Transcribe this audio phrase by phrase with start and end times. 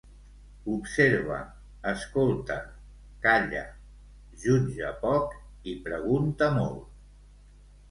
[0.75, 1.35] Observa,
[1.91, 2.57] escolta,
[3.27, 3.63] calla,
[4.47, 5.39] jutja poc
[5.75, 7.01] i pregunta molt.